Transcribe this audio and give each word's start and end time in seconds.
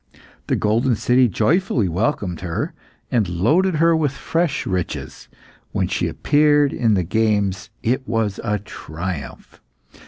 The 0.47 0.55
golden 0.55 0.95
city 0.95 1.27
joyfully 1.27 1.87
welcomed 1.87 2.41
her, 2.41 2.73
and 3.11 3.29
loaded 3.29 3.75
her 3.75 3.95
with 3.95 4.13
fresh 4.13 4.65
riches; 4.65 5.27
when 5.73 5.87
she 5.87 6.07
appeared 6.07 6.73
in 6.73 6.95
the 6.95 7.03
games 7.03 7.69
it 7.83 8.07
was 8.07 8.39
a 8.43 8.57
triumph. 8.57 9.61